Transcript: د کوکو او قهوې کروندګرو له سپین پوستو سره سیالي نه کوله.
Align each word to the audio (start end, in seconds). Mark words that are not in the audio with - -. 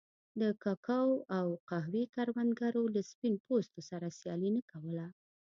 د 0.41 0.41
کوکو 0.63 1.03
او 1.37 1.47
قهوې 1.69 2.03
کروندګرو 2.15 2.83
له 2.95 3.01
سپین 3.09 3.33
پوستو 3.45 3.79
سره 3.89 4.07
سیالي 4.19 4.49
نه 4.57 4.61
کوله. 4.71 5.07